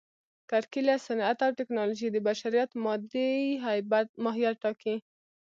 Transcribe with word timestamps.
کرکېله، 0.49 0.95
صنعت 1.07 1.37
او 1.45 1.51
ټکنالوژي 1.59 2.07
د 2.11 2.17
بشریت 2.27 2.69
مادي 2.83 3.31
ماهیت 4.23 4.55
ټاکي. 4.63 4.95